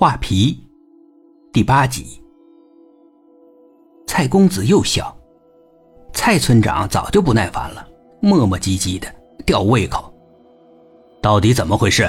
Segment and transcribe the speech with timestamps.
[0.00, 0.58] 画皮，
[1.52, 2.24] 第八集。
[4.06, 5.14] 蔡公子又笑，
[6.14, 7.86] 蔡村长早就不耐烦了，
[8.22, 9.06] 磨磨唧唧的，
[9.44, 10.10] 吊胃口。
[11.20, 12.08] 到底怎么回事？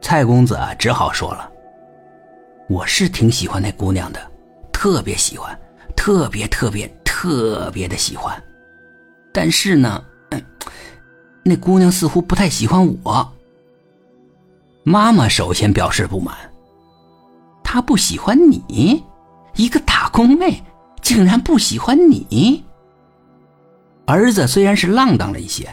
[0.00, 1.52] 蔡公子只好说了
[2.70, 4.18] ：“我是挺喜欢那姑娘的，
[4.72, 5.54] 特别喜欢，
[5.94, 8.34] 特别特别特别的喜欢。
[9.30, 10.02] 但是呢，
[11.44, 13.30] 那姑娘似乎不太喜欢我。”
[14.88, 16.32] 妈妈首先表示不满，
[17.64, 19.02] 她不喜欢你，
[19.56, 20.62] 一个打工妹
[21.02, 22.64] 竟然不喜欢你。
[24.06, 25.68] 儿子虽然是浪荡了一些，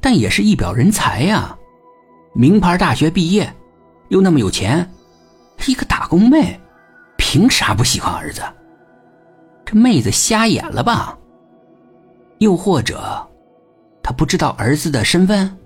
[0.00, 1.56] 但也是一表人才呀，
[2.34, 3.48] 名牌大学毕业，
[4.08, 4.84] 又那么有钱，
[5.68, 6.60] 一个打工妹，
[7.16, 8.42] 凭啥不喜欢儿子？
[9.64, 11.16] 这妹子瞎眼了吧？
[12.38, 13.24] 又或者，
[14.02, 15.56] 她不知道儿子的身份？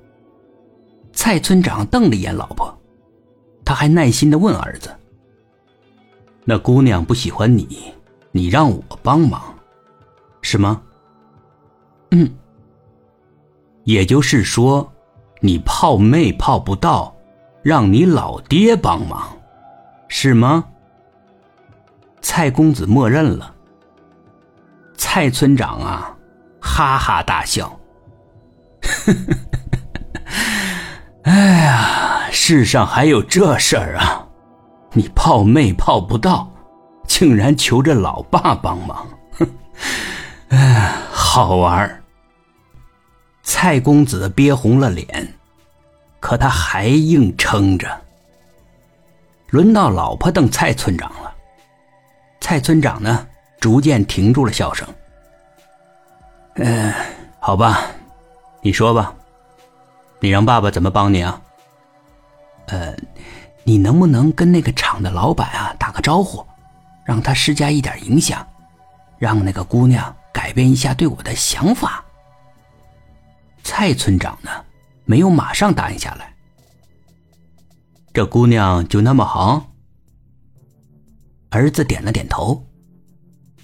[1.17, 2.74] 蔡村长瞪了一眼老婆，
[3.75, 4.95] 还耐心的问儿子
[6.45, 7.93] ：“那姑娘不喜欢你，
[8.31, 9.43] 你让我帮忙，
[10.41, 10.81] 是吗
[12.13, 12.33] ？”“嗯。
[13.85, 14.91] ”“也就是说，
[15.41, 17.15] 你泡妹泡不到，
[17.63, 19.29] 让你老爹帮忙，
[20.09, 20.65] 是吗？”
[22.23, 23.55] 蔡公子默认了。
[24.97, 26.17] 蔡村长啊，
[26.61, 27.69] 哈哈大笑，
[28.81, 29.37] 呵呵。
[32.47, 34.29] 世上还有这事儿啊！
[34.93, 36.47] 你泡妹泡不到，
[37.09, 39.07] 竟然求着老爸帮忙，
[39.39, 39.51] 哼！
[40.51, 42.03] 哎，好玩儿。
[43.43, 45.27] 蔡公子憋红了脸，
[46.21, 47.89] 可他还硬撑着。
[49.49, 51.35] 轮到老婆瞪蔡村长了，
[52.43, 53.27] 蔡村长呢，
[53.59, 54.87] 逐渐停住了笑声。
[56.57, 56.93] 嗯，
[57.41, 57.87] 好吧，
[58.61, 59.15] 你说吧。
[60.21, 61.41] 你让爸爸怎么帮你啊？
[62.67, 62.97] 呃，
[63.63, 66.45] 你能不能跟那个厂的老板啊打个招呼，
[67.05, 68.47] 让他施加一点影响，
[69.19, 72.05] 让那个姑娘改变一下对我的想法？
[73.63, 74.51] 蔡村长呢，
[75.05, 76.35] 没有马上答应下来。
[78.13, 79.67] 这姑娘就那么好？
[81.51, 82.67] 儿子点了点头。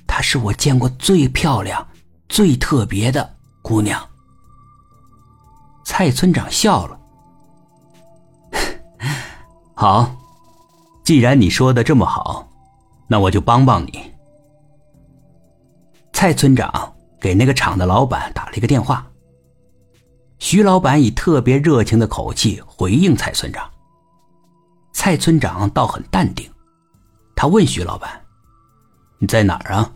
[0.07, 1.87] 她是我见过最漂亮、
[2.29, 4.07] 最特别的姑娘。
[5.85, 7.00] 蔡村长笑了。
[9.81, 10.15] 好，
[11.03, 12.47] 既然你说的这么好，
[13.09, 14.13] 那我就帮帮你。
[16.13, 19.07] 蔡村长给那个厂的老板打了一个电话。
[20.39, 23.67] 徐老板以特别热情的口气回应蔡村长。
[24.93, 26.47] 蔡村长倒很淡定，
[27.35, 28.21] 他问徐老板
[29.19, 29.93] ：“你在哪儿啊？”“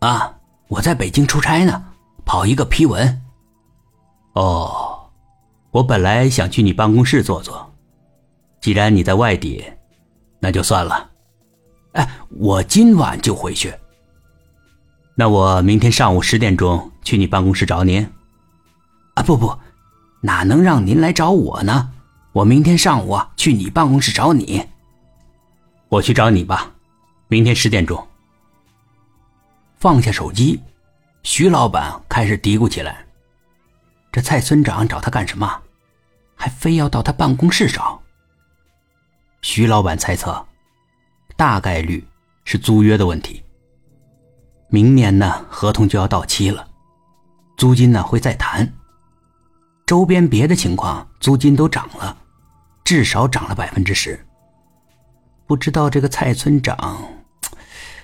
[0.00, 0.34] 啊，
[0.68, 1.82] 我在北京出差呢，
[2.26, 3.22] 跑一个批文。”
[4.36, 5.08] 哦，
[5.70, 7.71] 我本来想去你办公室坐坐，
[8.62, 9.62] 既然你在外地，
[10.38, 11.10] 那就算了。
[11.92, 13.74] 哎，我今晚就回去。
[15.16, 18.08] 那我明天上午十点钟去你办公室找您。
[19.14, 19.58] 啊，不不，
[20.20, 21.90] 哪能让您来找我呢？
[22.32, 24.64] 我明天上午去你办公室找你。
[25.88, 26.72] 我去找你吧，
[27.26, 28.06] 明天十点钟。
[29.76, 30.60] 放下手机，
[31.24, 33.04] 徐老板开始嘀咕起来。
[34.12, 35.60] 这蔡村长找他干什么？
[36.36, 38.00] 还非要到他办公室找？
[39.42, 40.44] 徐老板猜测，
[41.36, 42.02] 大概率
[42.44, 43.42] 是租约的问题。
[44.68, 46.66] 明年呢，合同就要到期了，
[47.56, 48.72] 租金呢会再谈。
[49.84, 52.16] 周边别的情况，租金都涨了，
[52.84, 54.24] 至少涨了百分之十。
[55.46, 57.02] 不知道这个蔡村长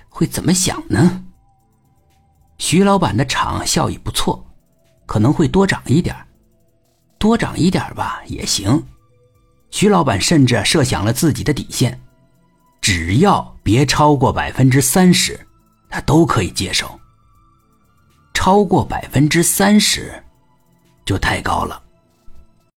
[0.09, 1.25] 会怎么想呢？
[2.59, 4.45] 徐老板的厂效益不错。
[5.07, 6.15] 可能会多涨一点
[7.19, 8.85] 多涨一点吧也行。
[9.71, 12.01] 徐老板甚至设想了自己的底线，
[12.81, 15.39] 只要别超过百分之三十，
[15.89, 16.99] 他都可以接受。
[18.33, 20.23] 超过百分之三十，
[21.05, 21.83] 就太高了。